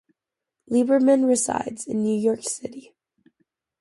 Liebermann 0.67 1.25
resides 1.27 1.85
in 1.85 2.01
New 2.01 2.17
York 2.19 2.41
City. 2.41 2.95